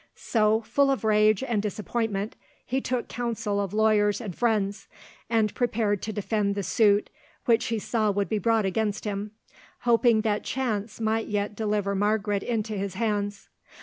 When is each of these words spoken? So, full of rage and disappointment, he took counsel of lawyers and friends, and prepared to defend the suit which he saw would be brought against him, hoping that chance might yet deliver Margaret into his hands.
So, 0.15 0.61
full 0.61 0.89
of 0.89 1.03
rage 1.03 1.43
and 1.43 1.61
disappointment, 1.61 2.35
he 2.65 2.81
took 2.81 3.07
counsel 3.07 3.61
of 3.61 3.71
lawyers 3.71 4.19
and 4.19 4.35
friends, 4.35 4.87
and 5.29 5.53
prepared 5.53 6.01
to 6.01 6.11
defend 6.11 6.55
the 6.55 6.63
suit 6.63 7.11
which 7.45 7.65
he 7.65 7.77
saw 7.77 8.09
would 8.09 8.27
be 8.27 8.39
brought 8.39 8.65
against 8.65 9.05
him, 9.05 9.29
hoping 9.81 10.21
that 10.21 10.43
chance 10.43 10.99
might 10.99 11.27
yet 11.27 11.55
deliver 11.55 11.93
Margaret 11.93 12.41
into 12.41 12.73
his 12.75 12.95
hands. 12.95 13.47